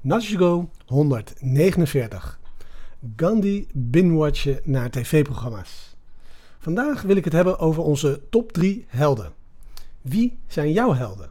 [0.00, 2.38] Natshigo 149.
[3.16, 5.96] Gandhi binwatchen naar tv-programma's.
[6.58, 9.32] Vandaag wil ik het hebben over onze top 3 helden.
[10.00, 11.30] Wie zijn jouw helden?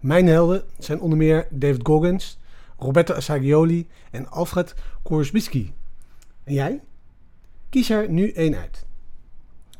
[0.00, 2.38] Mijn helden zijn onder meer David Goggins,
[2.78, 5.72] Roberto Assagioli en Alfred Korsbiski.
[6.44, 6.80] En jij?
[7.68, 8.86] Kies er nu één uit.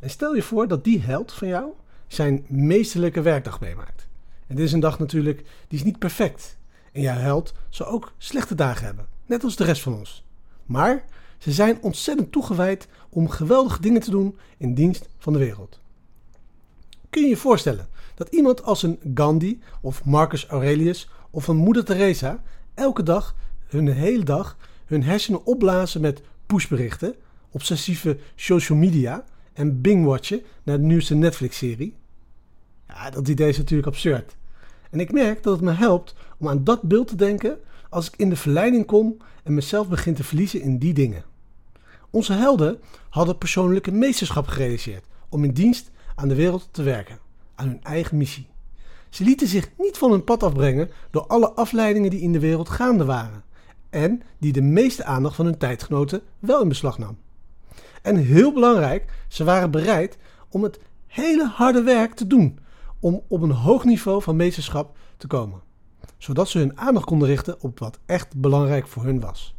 [0.00, 1.70] En stel je voor dat die held van jou
[2.06, 4.08] zijn meesterlijke werkdag meemaakt.
[4.46, 5.38] En dit is een dag natuurlijk,
[5.68, 6.58] die is niet perfect.
[6.92, 10.24] En jouw held zal ook slechte dagen hebben, net als de rest van ons.
[10.64, 11.04] Maar
[11.38, 15.80] ze zijn ontzettend toegewijd om geweldige dingen te doen in dienst van de wereld.
[17.10, 21.84] Kun je je voorstellen dat iemand als een Gandhi of Marcus Aurelius of een Moeder
[21.84, 22.42] Teresa
[22.74, 23.34] elke dag,
[23.66, 27.14] hun hele dag, hun hersenen opblazen met pushberichten,
[27.50, 31.94] obsessieve social media en bingwatchen naar de nieuwste Netflix-serie?
[32.88, 34.36] Ja, dat idee is natuurlijk absurd.
[34.90, 37.58] En ik merk dat het me helpt om aan dat beeld te denken
[37.88, 41.24] als ik in de verleiding kom en mezelf begin te verliezen in die dingen.
[42.10, 47.18] Onze helden hadden persoonlijke meesterschap gerealiseerd om in dienst aan de wereld te werken,
[47.54, 48.48] aan hun eigen missie.
[49.08, 52.68] Ze lieten zich niet van hun pad afbrengen door alle afleidingen die in de wereld
[52.68, 53.44] gaande waren
[53.90, 57.18] en die de meeste aandacht van hun tijdgenoten wel in beslag nam.
[58.02, 62.58] En heel belangrijk, ze waren bereid om het hele harde werk te doen
[63.00, 65.60] om op een hoog niveau van meesterschap te komen,
[66.18, 69.54] zodat ze hun aandacht konden richten op wat echt belangrijk voor hun was.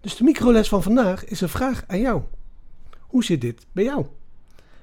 [0.00, 2.22] Dus de microles van vandaag is een vraag aan jou.
[3.00, 4.06] Hoe zit dit bij jou?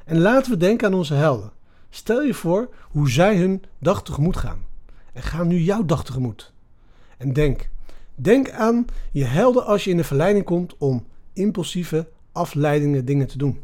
[0.06, 1.52] En laten we denken aan onze helden.
[1.90, 4.66] Stel je voor hoe zij hun dag tegemoet gaan.
[5.14, 6.54] En ga nu jouw dag tegemoet.
[7.18, 7.70] En denk,
[8.16, 13.38] denk aan je helden als je in de verleiding komt om impulsieve, afleidingen dingen te
[13.38, 13.64] doen.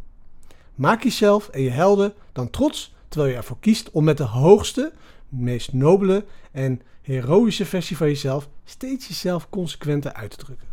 [0.76, 4.94] Maak jezelf en je helden dan trots terwijl je ervoor kiest om met de hoogste,
[5.30, 10.68] meest nobele en heroïsche versie van jezelf steeds jezelf consequenter uit te drukken.